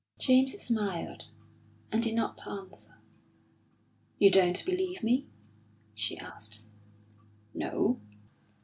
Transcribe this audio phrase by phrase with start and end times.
[0.17, 1.27] James smiled,
[1.91, 2.97] and did not answer.
[4.17, 5.27] "You don't believe me?"
[5.93, 6.63] she asked.
[7.53, 7.99] "No!"